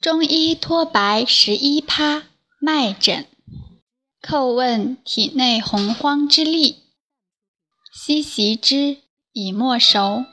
[0.00, 2.22] 中医脱白十一趴
[2.58, 3.26] 脉诊，
[4.22, 6.84] 叩问体内洪荒之力，
[7.92, 9.02] 悉习之
[9.32, 10.24] 以莫熟。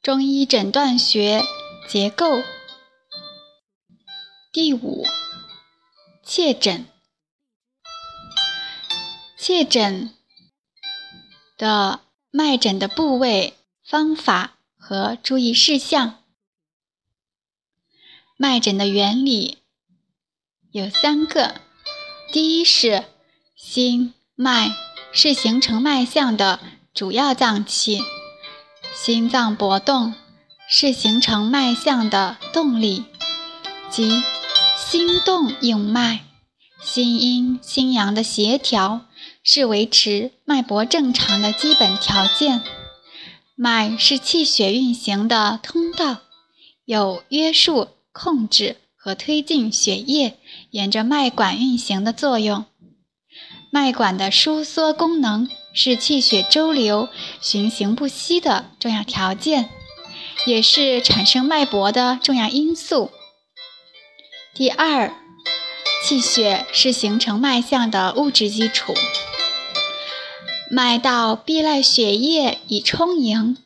[0.00, 1.42] 中医诊断学
[1.86, 2.42] 结构
[4.50, 5.04] 第五，
[6.24, 6.86] 切诊。
[9.36, 10.14] 切诊
[11.58, 12.07] 的。
[12.40, 16.20] 脉诊的部位、方法和注意事项。
[18.36, 19.58] 脉诊的原理
[20.70, 21.60] 有三个：
[22.32, 23.02] 第一是
[23.56, 24.70] 心脉
[25.10, 26.60] 是形成脉象的
[26.94, 28.00] 主要脏器，
[28.94, 30.14] 心脏搏动
[30.70, 33.06] 是形成脉象的动力，
[33.90, 34.22] 即
[34.76, 36.24] 心动应脉，
[36.80, 39.07] 心阴心阳的协调。
[39.50, 42.60] 是维持脉搏正常的基本条件。
[43.54, 46.18] 脉是气血运行的通道，
[46.84, 50.36] 有约束、控制和推进血液
[50.72, 52.66] 沿着脉管运行的作用。
[53.70, 57.08] 脉管的收缩功能是气血周流
[57.40, 59.70] 循行不息的重要条件，
[60.44, 63.10] 也是产生脉搏的重要因素。
[64.54, 65.10] 第二，
[66.06, 68.92] 气血是形成脉象的物质基础。
[70.70, 73.56] 脉道必赖血液以充盈，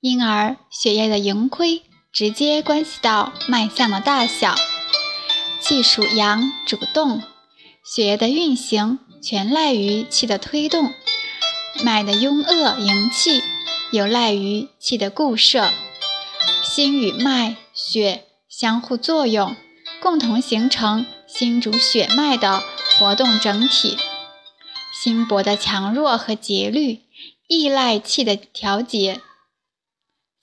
[0.00, 4.54] 因而血液的盈亏直接关系到脉象的大小。
[5.60, 7.22] 气属阳，主动，
[7.84, 10.92] 血液的运行全赖于气的推动。
[11.82, 13.42] 脉的壅遏营气，
[13.90, 15.72] 有赖于气的固摄。
[16.62, 19.56] 心与脉、血相互作用，
[20.00, 22.62] 共同形成心主血脉的
[22.96, 23.96] 活动整体。
[25.02, 27.00] 心搏的强弱和节律
[27.48, 29.20] 依赖气的调节。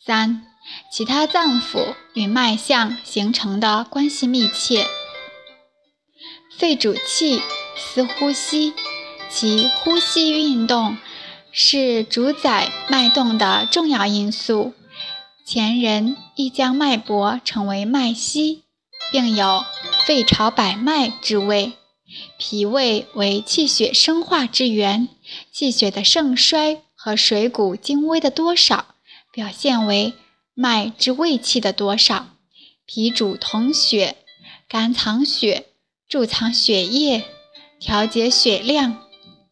[0.05, 0.45] 三、
[0.91, 4.85] 其他脏腑与脉象形成的关系密切。
[6.57, 7.41] 肺主气，
[7.77, 8.73] 司呼吸，
[9.29, 10.97] 其呼吸运动
[11.53, 14.73] 是主宰脉动的重要因素。
[15.45, 18.63] 前人亦将脉搏称为脉息，
[19.09, 19.63] 并有
[20.05, 21.78] “肺朝百脉”之谓。
[22.37, 25.09] 脾胃为气血生化之源，
[25.51, 28.95] 气血的盛衰和水谷精微的多少，
[29.31, 30.13] 表现为
[30.53, 32.29] 脉之胃气的多少。
[32.85, 34.17] 脾主统血，
[34.67, 35.67] 肝藏血，
[36.07, 37.23] 贮藏血液，
[37.79, 39.03] 调节血量，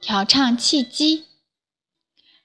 [0.02, 1.26] 调畅气机。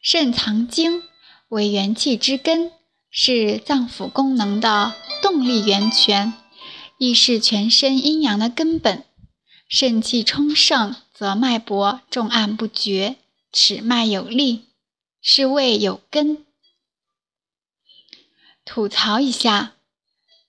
[0.01, 1.03] 肾藏精，
[1.49, 2.73] 为元气之根，
[3.11, 6.35] 是脏腑功能的动力源泉，
[6.99, 9.05] 亦是全身阴阳的根本。
[9.75, 13.17] 肾气充盛，则脉搏重按不绝，
[13.51, 14.67] 尺脉有力，
[15.23, 16.45] 是谓有根。
[18.67, 19.73] 吐槽一下，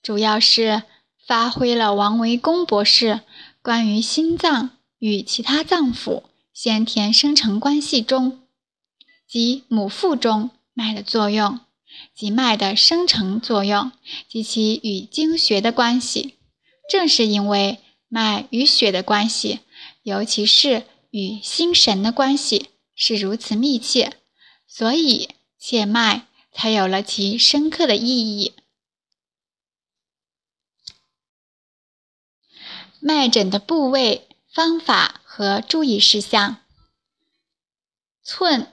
[0.01, 0.83] 主要是
[1.25, 3.21] 发挥了王维公博士
[3.61, 6.23] 关于心脏与其他脏腑
[6.53, 8.41] 先天生成关系中，
[9.25, 11.61] 即母腹中脉的作用，
[12.13, 13.89] 及脉的生成作用
[14.27, 16.35] 及其与经穴的关系。
[16.91, 17.79] 正是因为。
[18.13, 19.61] 脉与血的关系，
[20.03, 24.19] 尤其是与心神的关系是如此密切，
[24.67, 28.53] 所以切脉才有了其深刻的意义。
[32.99, 36.57] 脉诊的部位、方法和注意事项：
[38.23, 38.71] 寸，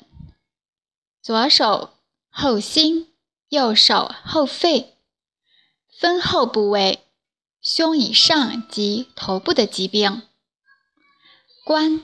[1.22, 1.94] 左手
[2.28, 3.10] 后心，
[3.48, 4.98] 右手后肺，
[5.98, 7.06] 分后部位。
[7.72, 10.22] 胸以上及头部的疾病。
[11.64, 12.02] 关，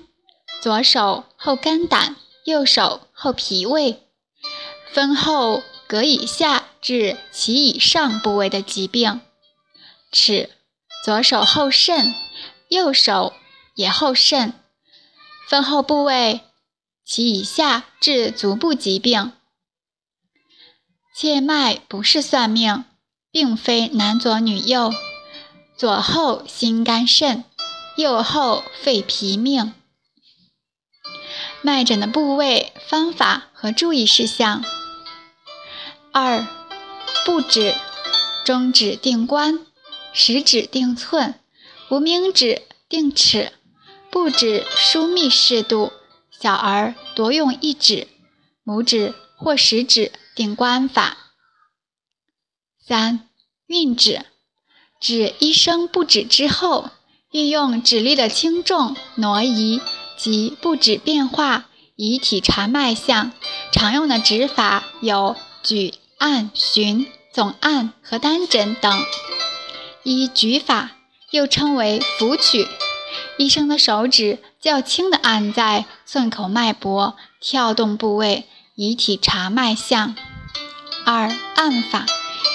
[0.62, 4.06] 左手后肝胆，右手后脾胃。
[4.92, 9.20] 分后膈以下至脐以上部位的疾病。
[10.12, 10.50] 尺，
[11.04, 12.14] 左手后肾，
[12.68, 13.32] 右手
[13.74, 14.54] 也后肾。
[15.48, 16.42] 分后部位
[17.04, 19.32] 脐以下至足部疾病。
[21.12, 22.84] 切脉不是算命，
[23.32, 24.92] 并非男左女右。
[25.76, 27.44] 左后心肝肾，
[27.98, 29.74] 右后肺脾命。
[31.60, 34.64] 脉诊的部位、方法和注意事项：
[36.12, 36.46] 二、
[37.26, 37.74] 步指，
[38.42, 39.66] 中指定关，
[40.14, 41.38] 食指定寸，
[41.90, 43.52] 无名指定尺。
[44.10, 45.92] 步指疏密适度，
[46.30, 48.08] 小儿多用一指，
[48.64, 51.18] 拇指或食指定关法。
[52.80, 53.28] 三、
[53.66, 54.24] 运指。
[55.06, 56.90] 指医生不止之后，
[57.30, 59.80] 运用指力的轻重、挪移
[60.18, 63.30] 及不止变化，以体察脉象，
[63.70, 69.00] 常用的指法有举、按、循、总按和单诊等。
[70.02, 70.90] 一举法
[71.30, 72.66] 又称为浮取，
[73.38, 80.16] 医生的手指较轻地按在寸口脉搏跳动部位，以体察脉象。
[81.04, 82.06] 二按法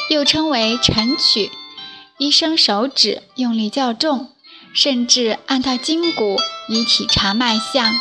[0.09, 1.50] 又称为沉取，
[2.22, 4.30] 医生手指用力较重，
[4.76, 6.38] 甚至按到筋骨，
[6.70, 7.96] 以体察脉象。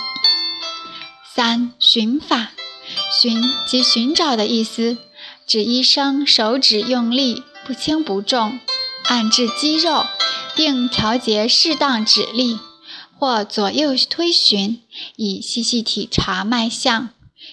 [1.35, 2.53] 三寻法，
[3.19, 4.99] 寻即寻找的意思，
[5.47, 8.61] 指医生手指用力不轻不重。
[9.05, 10.05] 按至肌肉，
[10.55, 12.59] 并调节适当指力，
[13.19, 14.83] 或左右推寻，
[15.17, 17.09] 以细细体察脉象。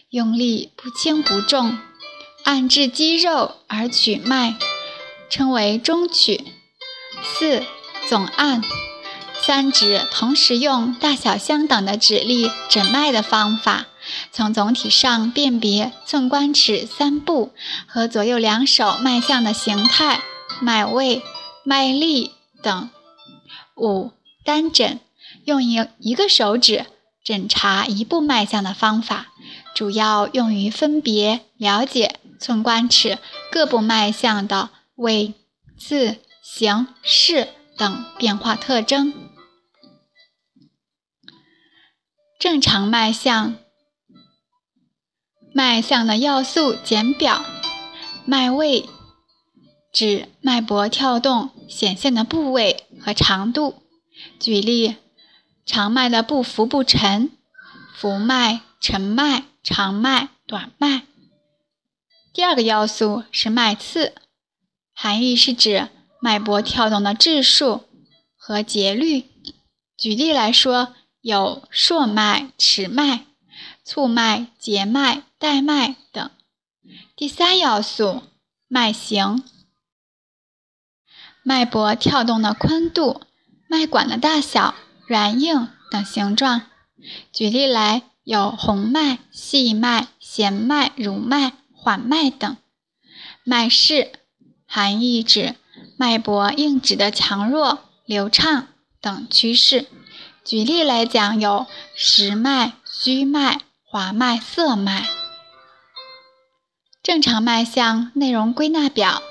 [0.10, 1.78] 用力不轻不重，
[2.44, 4.58] 按至肌肉而取脉，
[5.30, 6.57] 称为中取。
[7.24, 7.64] 四
[8.08, 8.62] 总按，
[9.42, 13.86] 三指同时用大小相等的指力诊脉的方法，
[14.32, 17.52] 从总体上辨别寸关尺三步
[17.88, 20.22] 和左右两手脉象的形态、
[20.62, 21.22] 脉位。
[21.70, 22.32] 脉力
[22.64, 22.90] 等。
[23.76, 24.12] 五
[24.46, 25.02] 单诊，
[25.44, 26.86] 用一一个手指
[27.22, 29.28] 诊查一部脉象的方法，
[29.76, 33.18] 主要用于分别了解寸关尺
[33.52, 35.34] 各部脉象的位、
[35.78, 39.14] 次、形、势等变化特征。
[42.40, 43.58] 正常脉象，
[45.54, 47.44] 脉象的要素简表，
[48.26, 48.90] 脉位。
[49.92, 53.84] 指脉搏跳动显现的部位和长度。
[54.40, 54.96] 举例：
[55.66, 57.32] 长脉的不浮不沉，
[57.94, 61.04] 浮脉、沉脉、长脉、短脉。
[62.32, 64.16] 第二个要素是脉次，
[64.94, 65.90] 含义是指
[66.20, 67.84] 脉搏跳动的质数
[68.36, 69.26] 和节律。
[69.98, 73.26] 举例来说，有硕脉、迟脉、
[73.84, 76.30] 促脉、结脉、带脉等。
[77.16, 78.22] 第三要素，
[78.68, 79.44] 脉形。
[81.44, 83.22] 脉搏跳动的宽度、
[83.68, 84.76] 脉管的大小、
[85.08, 86.64] 软硬等形状。
[87.32, 92.58] 举例来有红脉、细脉、弦脉、乳脉、缓脉等。
[93.44, 94.12] 脉势
[94.66, 95.56] 含义指
[95.98, 98.68] 脉搏硬直的强弱、流畅
[99.02, 99.88] 等趋势。
[100.46, 101.66] 举例来讲有
[101.96, 105.10] 实脉、虚脉、滑脉、涩脉。
[107.02, 109.22] 正常脉象内容归纳表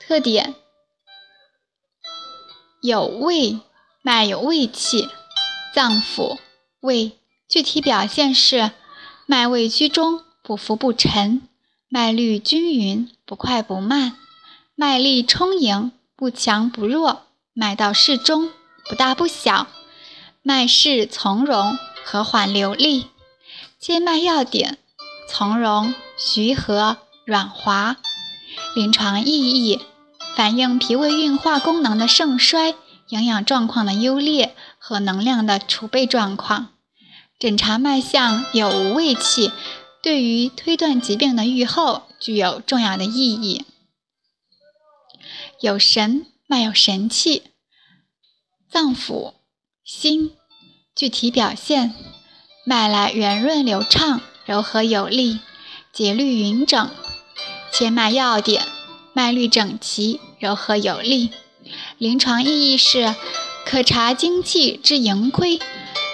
[0.00, 0.54] 特点。
[2.80, 3.60] 有胃，
[4.02, 5.08] 脉有胃气，
[5.74, 6.38] 脏腑
[6.80, 7.18] 胃，
[7.48, 8.70] 具体表现是
[9.26, 11.48] 脉位居中，不浮不沉，
[11.88, 14.16] 脉律均匀，不快不慢，
[14.78, 17.22] 脉力充盈，不强不弱，
[17.54, 18.50] 脉道适中，
[18.86, 19.68] 不大不小，
[20.42, 23.06] 脉势从容，和缓流利。
[23.80, 24.76] 接脉要点：
[25.30, 27.96] 从容、徐和、软滑。
[28.74, 29.80] 临床意义。
[30.36, 32.74] 反映脾胃运化功能的盛衰、
[33.08, 36.68] 营养状况的优劣和能量的储备状况。
[37.38, 39.50] 诊查脉象有无胃气，
[40.02, 43.64] 对于推断疾病的预后具有重要的意义。
[45.60, 47.42] 有神，脉有神气。
[48.70, 49.34] 脏腑
[49.84, 50.32] 心，
[50.94, 51.94] 具体表现：
[52.64, 55.40] 脉来圆润流畅、柔和有力、
[55.92, 56.90] 节律匀整。
[57.72, 58.66] 切脉要点。
[59.14, 61.30] 脉律整齐、柔和有力，
[61.96, 63.14] 临床意义是
[63.64, 65.58] 可察精气之盈亏，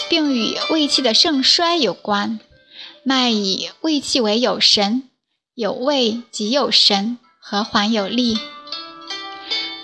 [0.08, 2.38] 并与胃气的盛衰有关。
[3.02, 5.10] 脉以胃气为有神，
[5.56, 8.38] 有胃即有神，和缓有力。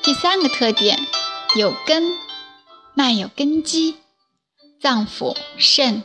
[0.09, 1.07] 第三个特点
[1.55, 2.03] 有根，
[2.95, 3.97] 脉有根基。
[4.81, 6.03] 脏腑肾，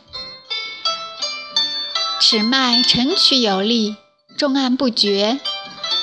[2.20, 3.96] 尺脉沉曲有力，
[4.36, 5.40] 重按不绝。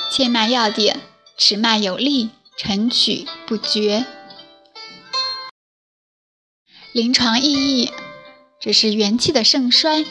[0.10, 1.00] 切脉要点：
[1.38, 4.08] 尺脉有力，沉曲不绝。
[6.94, 7.92] 临床意义：
[8.60, 10.04] 这是元气的盛衰。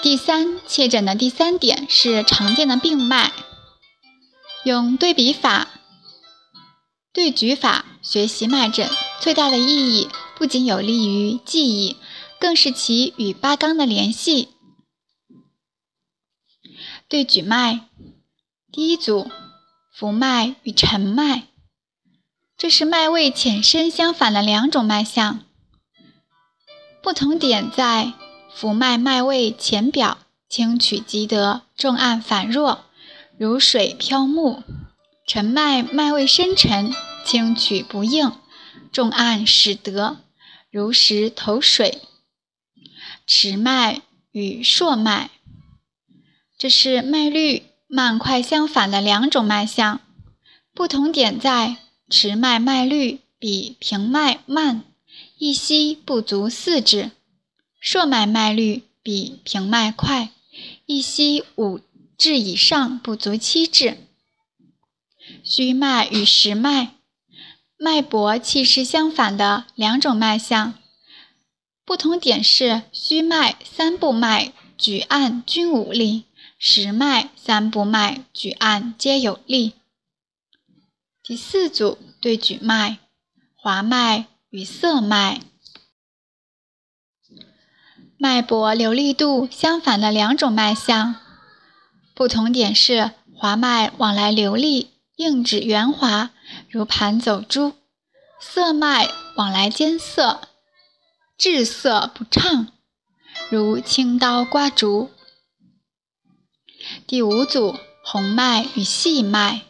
[0.00, 3.30] 第三，切诊的第三点是常见的病脉。
[4.64, 5.68] 用对比法、
[7.12, 8.88] 对举法学习脉诊，
[9.20, 11.96] 最大的意义不仅有利于记忆，
[12.38, 14.50] 更是其与八纲的联系。
[17.08, 17.88] 对举脉，
[18.70, 19.30] 第一组
[19.92, 21.48] 浮脉与沉脉，
[22.56, 25.40] 这是脉位浅深相反的两种脉象。
[27.02, 28.12] 不同点在
[28.54, 32.84] 浮脉脉位浅表，轻取即得，重按反弱，
[33.42, 34.62] 如水漂木；
[35.26, 36.94] 沉脉脉位深沉，
[37.24, 38.30] 轻取不应，
[38.92, 40.18] 重按使得，
[40.70, 42.02] 如石投水。
[43.26, 45.30] 迟脉与硕脉，
[46.56, 50.00] 这是脉率慢快相反的两种脉象，
[50.72, 54.84] 不同点在迟脉脉率比平脉慢，
[55.36, 57.10] 一息不足四指；
[57.80, 60.30] 硕脉脉率比平脉快，
[60.86, 61.80] 一息五
[62.22, 63.98] 至以上不足七至。
[65.42, 66.94] 虚脉与实脉，
[67.76, 70.74] 脉搏气势相反的两种脉象。
[71.84, 76.26] 不同点是：虚脉三部脉举按均无力，
[76.60, 79.72] 实脉三部脉举按皆有力。
[81.24, 82.98] 第四组对举脉，
[83.56, 85.40] 滑脉与涩脉，
[88.16, 91.16] 脉搏流利度相反的两种脉象。
[92.14, 96.30] 不同点是：滑脉往来流利，硬指圆滑，
[96.68, 97.72] 如盘走珠；
[98.40, 100.40] 涩脉往来艰涩。
[101.38, 102.68] 滞涩不畅，
[103.50, 105.10] 如轻刀刮竹。
[107.06, 109.62] 第五组红脉与细脉，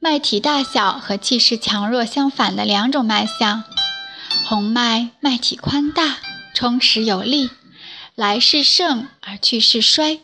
[0.00, 3.64] 脉体大小和气势强弱相反的两种脉象。
[4.46, 6.18] 红脉脉体宽大，
[6.54, 7.50] 充实有力，
[8.16, 10.20] 来势盛而去势衰；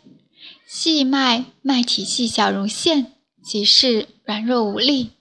[0.69, 3.13] 细脉脉体细小如线，
[3.45, 5.13] 其势软弱无力，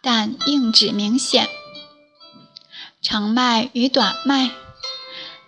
[0.00, 1.46] 但硬指明显。
[3.02, 4.50] 长脉与短脉。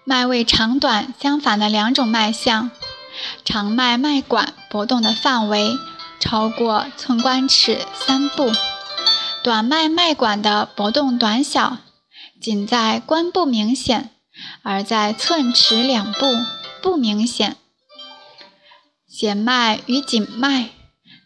[0.04, 2.70] 脉位长短相反的两种脉象，
[3.42, 5.78] 长脉脉管搏动的范围
[6.20, 8.52] 超过寸关尺三步，
[9.42, 11.78] 短脉脉管的搏动短小，
[12.38, 14.10] 仅在关部明显，
[14.62, 16.26] 而在寸尺两步
[16.82, 17.56] 不明显。
[19.18, 20.70] 弦脉与紧脉，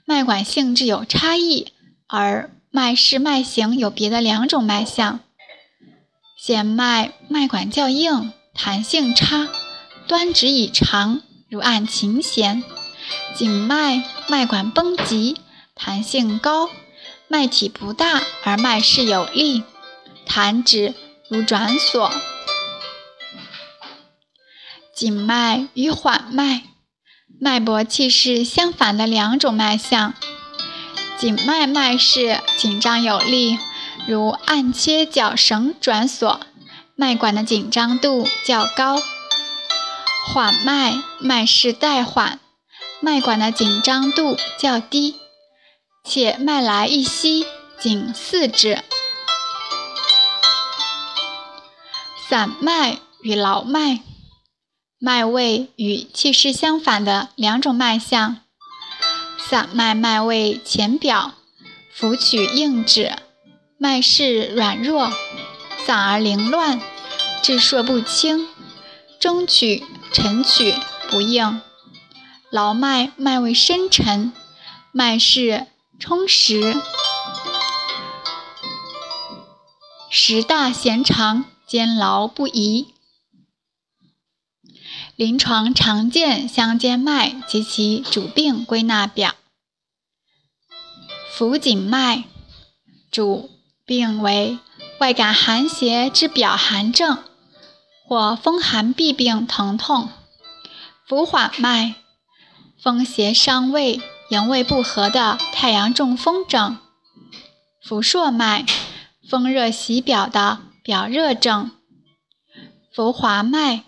[0.06, 1.75] 脉管性质有差异，
[2.06, 5.20] 而脉势脉形有别的两种脉象。
[6.38, 8.32] 弦脉脉管较硬。
[8.54, 9.50] 弹性差，
[10.06, 11.20] 端直以长，
[11.50, 12.62] 如按琴弦；
[13.37, 15.37] 颈脉脉管绷急，
[15.75, 16.70] 弹性高，
[17.28, 19.64] 脉体不大而脉势有力，
[20.25, 20.94] 弹指
[21.28, 22.11] 如转锁。
[24.94, 26.64] 紧脉与缓脉，
[27.40, 30.14] 脉搏气势相反的两种脉象。
[31.18, 33.58] 紧脉脉势紧张有力，
[34.06, 36.40] 如按切绞绳转锁。
[36.94, 39.00] 脉管的紧张度较高，
[40.26, 42.38] 缓脉脉势带缓，
[43.00, 45.16] 脉管的紧张度较低，
[46.04, 47.46] 且脉来一息
[47.80, 48.82] 仅四指。
[52.28, 54.00] 散脉与劳脉，
[55.04, 58.37] 脉位与气势相反的两种脉象。
[59.37, 61.32] 散脉脉位浅表，
[61.92, 63.12] 浮取硬指，
[63.76, 65.12] 脉势软弱。
[65.85, 66.80] 散而凌乱，
[67.42, 68.47] 志数不清，
[69.18, 70.73] 中曲沉曲
[71.11, 71.61] 不应。
[72.49, 74.32] 劳脉脉位深沉，
[74.92, 75.66] 脉势
[75.99, 76.80] 充实，
[80.09, 82.94] 时大弦长，坚牢不移。
[85.16, 89.35] 临床常见相间脉及其主病归纳表：
[91.37, 92.25] 浮紧脉，
[93.11, 93.50] 主
[93.85, 94.59] 病为。
[94.99, 97.19] 外感寒邪之表寒症，
[98.07, 100.11] 或风寒痹病疼痛；
[101.09, 101.97] 浮缓脉，
[102.81, 104.00] 风邪伤胃、
[104.31, 106.76] 营卫不和的太阳中风症；
[107.83, 108.64] 浮硕脉，
[109.28, 111.71] 风热袭表的表热症；
[112.95, 113.83] 浮滑脉，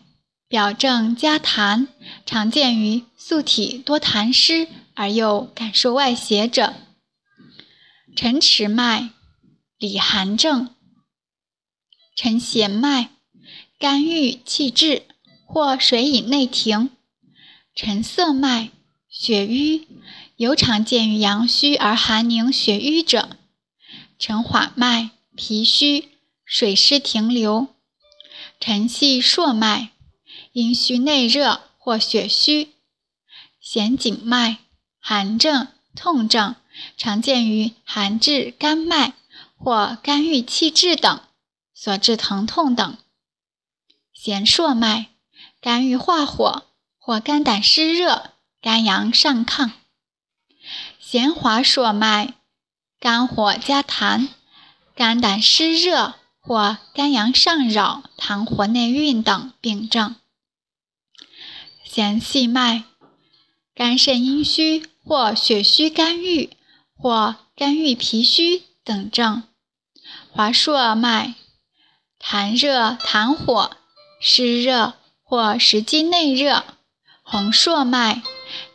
[0.54, 1.88] 表症加痰，
[2.24, 6.74] 常见于素体多痰湿而又感受外邪者；
[8.14, 9.10] 沉池脉，
[9.78, 10.72] 里寒症。
[12.14, 13.10] 沉弦脉，
[13.80, 15.02] 肝郁气滞
[15.44, 16.90] 或水以内停；
[17.74, 18.70] 沉涩脉，
[19.08, 19.88] 血瘀，
[20.36, 23.28] 尤常见于阳虚而寒凝血瘀者；
[24.20, 26.10] 沉缓脉，脾虚，
[26.44, 27.70] 水湿停留；
[28.60, 29.90] 沉细硕脉，
[30.54, 32.68] 阴虚内热或血虚；
[33.60, 34.58] 弦紧脉，
[35.00, 36.54] 寒症、痛症，
[36.96, 39.14] 常见于寒滞肝脉
[39.56, 41.20] 或肝郁气滞等。
[41.74, 42.96] 所致疼痛等，
[44.12, 45.08] 弦硕脉，
[45.60, 46.62] 肝郁化火
[46.98, 48.30] 或肝胆湿热，
[48.60, 49.72] 肝阳上亢；
[51.00, 52.34] 弦滑硕脉，
[53.00, 54.28] 肝火加痰，
[54.94, 60.14] 肝胆湿热或肝阳上扰，痰火内蕴等病症；
[61.94, 62.82] 弦细脉，
[63.72, 66.50] 肝肾阴虚或血虚肝郁
[66.96, 69.42] 或肝郁脾虚等症；
[70.32, 71.36] 滑硕脉。
[72.18, 73.76] 痰热、痰火、
[74.20, 76.64] 湿热、或食积内热，
[77.22, 78.24] 红硕脉，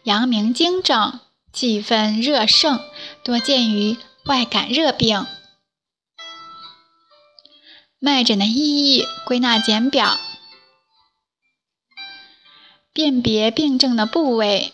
[0.04, 1.20] 阳明经症，
[1.52, 2.80] 气分热盛，
[3.26, 3.98] 多见于
[4.28, 5.28] 外感热病。
[8.00, 10.18] 脉诊的意义归纳简表：
[13.00, 14.74] 辨别病症的部位，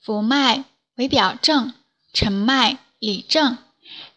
[0.00, 1.74] 浮脉为表症，
[2.10, 3.58] 沉脉里症，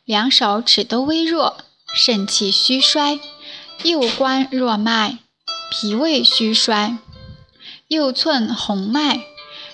[0.05, 1.57] 两手指都微弱，
[1.93, 3.19] 肾气虚衰；
[3.83, 5.17] 右关弱脉，
[5.69, 6.97] 脾胃虚衰；
[7.89, 9.25] 右寸红脉，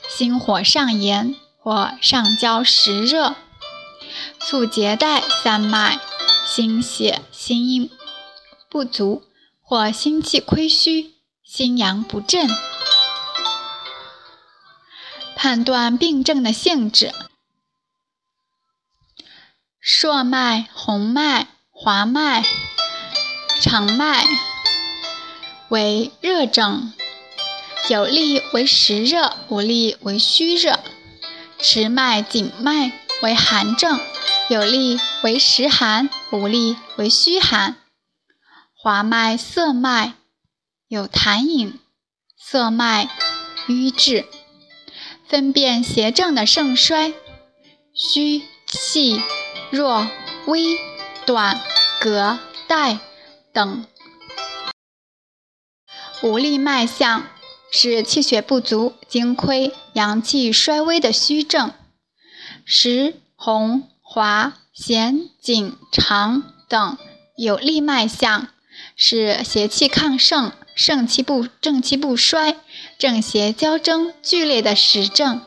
[0.10, 3.36] 心火上炎或上焦实热；
[4.40, 6.00] 促结带三脉。
[6.48, 7.92] 心血、心阴
[8.68, 9.22] 不足，
[9.62, 12.50] 或心气亏虚、心阳不振。
[15.46, 17.14] 判断病症的性质：
[19.80, 22.44] 硕脉、红脉、滑脉、
[23.62, 24.26] 长脉
[25.70, 26.92] 为热症，
[27.92, 30.80] 有力为实热，无力为虚热；
[31.60, 34.00] 持脉、紧脉为寒症。
[34.50, 37.76] 有力为实寒，无力为虚寒。
[38.74, 40.16] 滑脉、涩脉
[40.88, 41.80] 有痰饮，
[42.36, 43.08] 涩脉
[43.68, 44.26] 瘀滞。
[45.28, 47.14] 分辨邪正的盛衰：
[47.94, 49.22] 虚、气、
[49.70, 50.08] 弱、
[50.48, 50.78] 微、
[51.26, 51.62] 短、
[52.00, 53.00] 隔、带
[53.54, 53.86] 等。
[56.22, 57.28] 无力脉象
[57.72, 61.74] 是气血不足、精亏、阳气衰微的虚症。
[62.66, 63.90] 实、红。
[64.08, 66.98] 滑、弦、紧、长等
[67.36, 68.48] 有力脉象，
[68.96, 72.56] 是邪气亢盛、盛气不正气不衰、
[72.98, 75.42] 正邪交争剧烈的实证。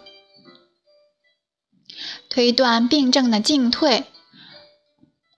[2.29, 4.05] 推断病症的进退，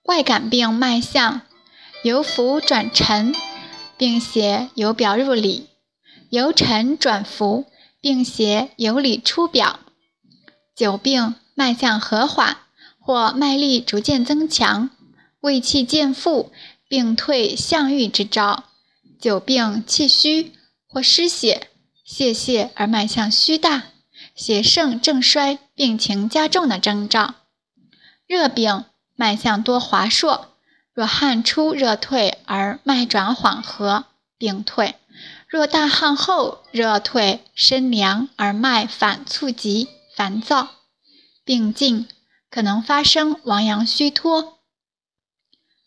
[0.04, 1.42] 外感病脉象
[2.02, 3.34] 由浮转沉，
[3.96, 5.68] 病邪由表入里；
[6.30, 7.66] 由沉转浮，
[8.00, 9.80] 病邪由里出表。
[10.74, 12.56] 久病脉象和缓。
[13.02, 14.90] 或脉力逐渐增强，
[15.40, 16.52] 胃气渐复，
[16.86, 18.64] 病退象愈之兆；
[19.18, 20.52] 久病气虚。
[20.86, 21.69] 或失血，
[22.12, 23.84] 泄泻而脉象虚大，
[24.34, 27.36] 血盛正衰，病情加重的征兆。
[28.26, 30.48] 热病脉象多滑硕，
[30.92, 34.94] 若汗出热退而脉转缓和，病退；
[35.46, 40.68] 若大汗后热退身凉而脉反促急烦躁，
[41.44, 42.08] 病进。
[42.50, 44.58] 可能发生亡阳虚脱，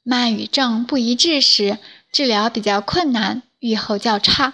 [0.02, 1.78] 脉与症不一致时，
[2.14, 4.54] 治疗比较困难，预后较差。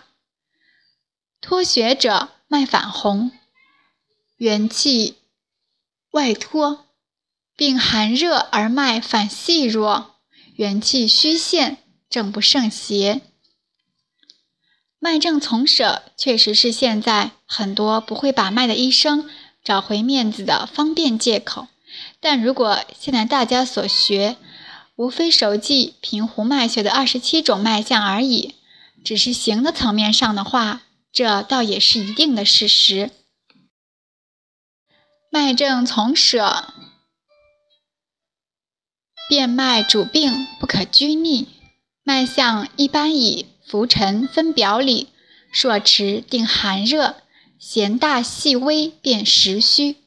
[1.41, 3.31] 脱血者脉反红，
[4.37, 5.15] 元气
[6.11, 6.85] 外脱，
[7.55, 10.15] 并寒热而脉反细弱，
[10.55, 11.77] 元气虚陷，
[12.09, 13.21] 症不胜邪。
[14.99, 19.29] 脉症从舍确实是现在很多不会把脉的医生
[19.63, 21.67] 找回面子的方便借口。
[22.19, 24.35] 但如果现在大家所学，
[24.97, 28.55] 无非熟记平湖脉学的二十七种脉象而已，
[29.05, 33.11] 只是形的层面上的话，这倒也是一定的事实。
[35.31, 36.73] 脉证从舍，
[39.27, 41.47] 辨脉主病不可拘泥。
[42.03, 45.09] 脉象一般以浮沉分表里，
[45.51, 47.15] 硕迟定寒热，
[47.59, 49.97] 弦大细微辨实虚。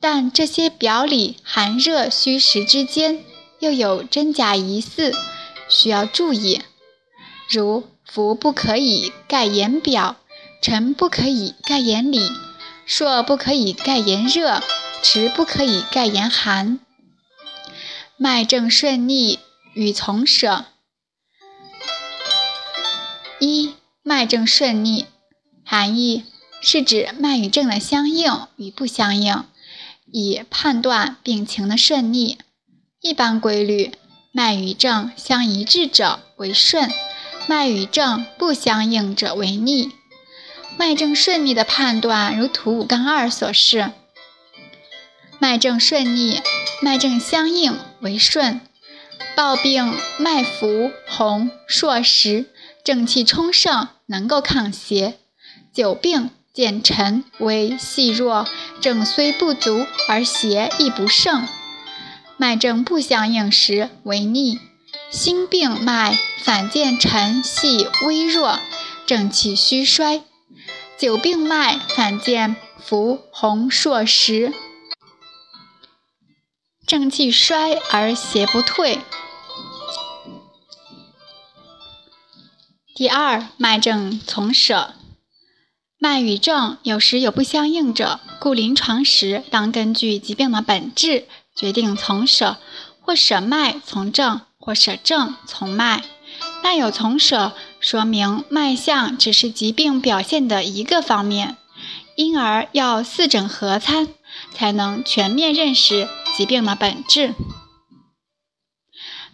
[0.00, 3.24] 但这些表里寒热虚实之间
[3.60, 5.12] 又有真假疑似，
[5.68, 6.62] 需要注意。
[7.50, 10.16] 如浮不可以盖言表，
[10.66, 12.28] 沉不可以盖言里，
[12.86, 14.60] 硕不可以盖言热，
[15.00, 16.80] 迟不可以盖言寒。
[18.16, 19.38] 脉正顺逆
[19.74, 20.64] 与从舍。
[23.38, 25.06] 一、脉正顺逆，
[25.64, 26.24] 含义
[26.60, 29.44] 是指脉与症的相应与不相应。
[30.12, 32.38] 以判断病情的顺逆。
[33.00, 33.92] 一般规律，
[34.32, 36.90] 脉与症相一致者为顺，
[37.46, 39.92] 脉与症不相应者为逆。
[40.78, 43.92] 脉症顺逆的判断，如图五杠二所示。
[45.38, 46.40] 脉症顺逆，
[46.80, 48.60] 脉症相应为顺。
[49.36, 52.46] 暴病脉浮红硕实，
[52.84, 55.18] 正气充盛，能够抗邪。
[55.72, 56.30] 久病。
[56.56, 58.48] 见沉为细弱，
[58.80, 61.46] 正虽不足，而邪亦不盛。
[62.38, 64.58] 脉症不相应时为逆。
[65.10, 68.58] 心病脉反见沉细微弱，
[69.04, 70.22] 正气虚衰；
[70.98, 74.54] 久病脉反见浮红硕实，
[76.86, 79.00] 正气衰而邪不退。
[82.94, 84.94] 第二，脉证从舍。
[85.98, 92.56] 脉与症有时有不相应者，故临床时当根据疾病的本质决定从舍，
[93.02, 96.02] 或舍脉从症，或舍症从脉。
[96.62, 97.52] 脉有从舍，
[97.86, 101.56] 说明脉象只是疾病表现的一个方面，
[102.16, 104.08] 因而要四诊合参，
[104.52, 107.32] 才能全面认识疾病的本质。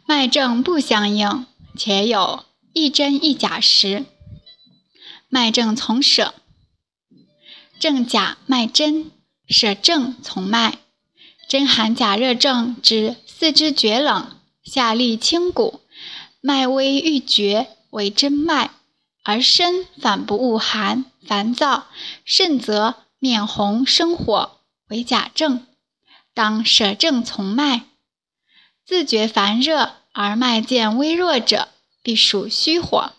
[0.04, 1.46] 脉症不相应，
[1.78, 2.44] 且有。
[2.74, 4.04] 一真一假时，
[5.30, 6.34] 脉证从舍，
[7.80, 9.10] 正假脉真，
[9.48, 10.76] 舍正从脉。
[11.48, 15.80] 真寒假热症指四肢厥冷，下利清谷，
[16.42, 18.70] 脉微欲绝为真脉，
[19.22, 21.86] 而身反不恶寒烦躁，
[22.24, 25.66] 甚则面红生火为假症，
[26.34, 27.86] 当舍正从脉。
[28.84, 31.68] 自觉烦热而脉见微弱者。
[32.04, 33.12] 必属虚火，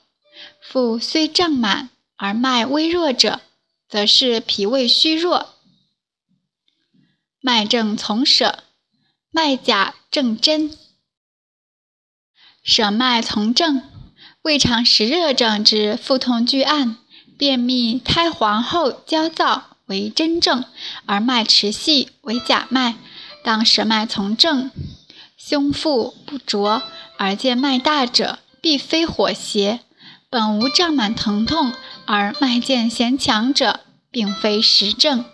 [0.62, 3.40] 腹虽胀满而脉微弱者，
[3.88, 5.54] 则是脾胃虚弱。
[7.40, 8.66] 脉正从舍，
[9.32, 10.78] 脉假正真。
[12.62, 13.90] 舍脉从正，
[14.44, 16.98] 胃肠实热症之腹痛拒按、
[17.38, 20.66] 便秘、胎黄后焦躁为真症，
[21.06, 22.96] 而脉迟细为假脉。
[23.44, 24.70] 当舌脉从正，
[25.38, 26.84] 胸腹不浊
[27.18, 28.40] 而见脉大者。
[28.62, 29.82] 必非火邪，
[30.30, 31.74] 本无胀满疼痛，
[32.06, 35.26] 而脉见弦强者，并非实症。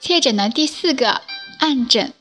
[0.00, 1.22] 切诊的第四个
[1.60, 2.12] 按诊，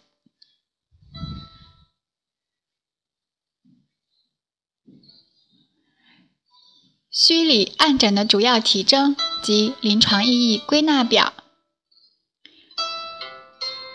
[7.18, 11.32] 虚里按诊的主要体征及临床意义归纳表。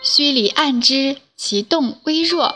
[0.03, 2.55] 虚里按之，其动微弱。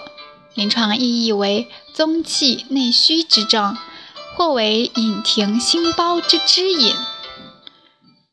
[0.56, 3.78] 临床意义为宗气内虚之症，
[4.36, 6.96] 或为隐停心包之支引；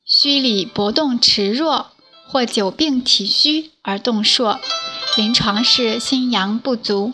[0.06, 1.88] 虚里搏动迟弱，
[2.26, 4.58] 或久病体虚而动硕，
[5.18, 7.12] 临床是心阳不足；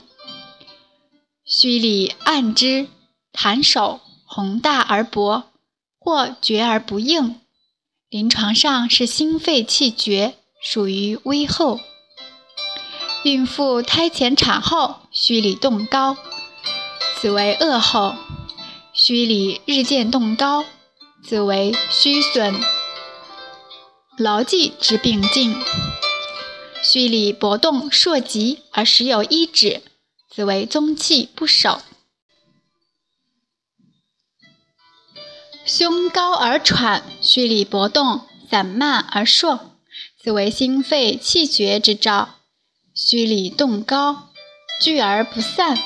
[1.44, 2.86] 虚里按之
[3.32, 4.00] 弹手
[4.30, 5.44] 宏大而薄，
[5.98, 7.40] 或绝而不应，
[8.10, 11.80] 临床上是心肺气绝，属于微厚。
[13.24, 16.18] 孕妇胎前产后虚里动高，
[17.16, 18.16] 此为恶后；
[18.92, 20.62] 虚里日渐动高，
[21.24, 22.60] 此为虚损。
[24.18, 25.54] 劳绩之病境；
[26.82, 29.80] 虚里搏动硕急而时有一止，
[30.30, 31.80] 此为宗气不守；
[35.68, 39.76] 胸高而喘，虚里搏动散漫而硕，
[40.18, 42.36] 此为心肺气绝之兆。
[42.94, 44.30] 虚里动高，
[44.80, 45.76] 聚而不散，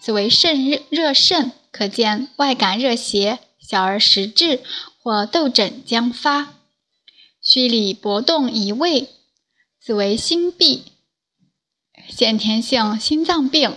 [0.00, 4.64] 此为肾热热盛，可见外感热邪，小儿实滞，
[5.00, 6.54] 或痘疹将发。
[7.40, 9.10] 虚里搏动移位，
[9.80, 10.86] 此为心闭，
[12.08, 13.76] 先天性心脏病，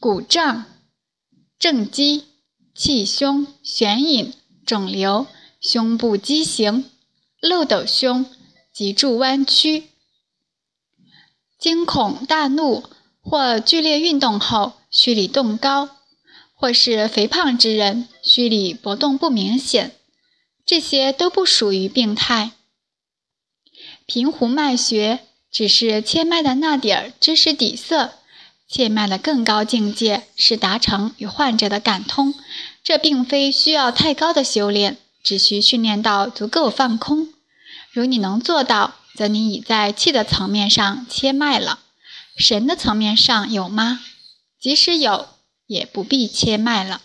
[0.00, 0.64] 鼓胀、
[1.58, 2.24] 正畸、
[2.74, 4.32] 气胸、悬隐、
[4.64, 5.26] 肿瘤、
[5.60, 6.90] 胸部畸形、
[7.40, 8.26] 漏斗胸、
[8.72, 9.84] 脊柱弯曲。
[11.58, 12.84] 惊恐、大怒
[13.20, 15.88] 或剧烈运动后虚里动高，
[16.54, 19.92] 或是肥胖之人虚里搏动不明显，
[20.66, 22.52] 这些都不属于病态。
[24.06, 25.20] 平湖脉穴
[25.50, 28.14] 只是切脉的那点儿知识底色，
[28.68, 32.34] 切脉的更高境界是达成与患者的感通，
[32.82, 37.28] 这并非需要太高的修炼，只需训练到足够放空。
[37.92, 38.94] 如你能做到。
[39.14, 41.80] 则你已在气的层面上切脉了，
[42.34, 44.00] 神的层面上有吗？
[44.58, 45.28] 即使有，
[45.66, 47.02] 也不必切脉了。